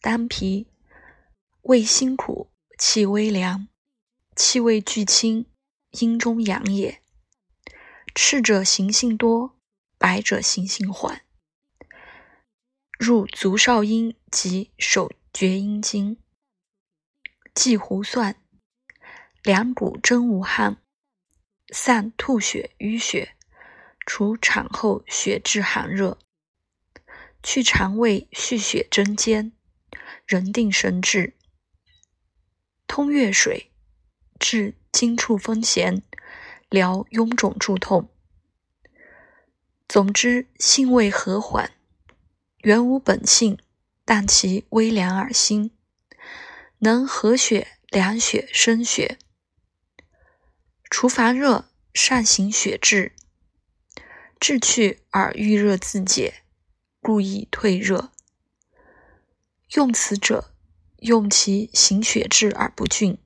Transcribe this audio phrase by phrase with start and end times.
[0.00, 0.68] 丹皮，
[1.62, 3.66] 味辛苦，气微凉，
[4.36, 5.46] 气味俱清，
[5.90, 7.02] 阴中阳也。
[8.14, 9.58] 赤者行性多，
[9.98, 11.22] 白者行性缓。
[12.96, 16.16] 入足少阴及手厥阴经。
[17.52, 18.40] 忌胡蒜，
[19.42, 20.80] 两股真无汗，
[21.72, 23.34] 散吐血淤血，
[24.06, 26.18] 除产后血滞寒热。
[27.42, 29.52] 去肠胃蓄血针尖，
[30.28, 31.32] 人定神志。
[32.86, 33.70] 通月水，
[34.38, 36.02] 治经处风弦，
[36.68, 38.10] 疗臃肿诸痛。
[39.88, 41.72] 总之，性味和缓，
[42.58, 43.58] 原无本性，
[44.04, 45.70] 但其微凉而辛，
[46.80, 49.18] 能和血、凉血、生血，
[50.90, 53.12] 除烦热，善行血滞，
[54.38, 56.42] 滞去而郁热自解。
[57.00, 58.12] 故意退热。
[59.74, 60.46] 用此者，
[61.00, 63.18] 用其行血滞而不峻，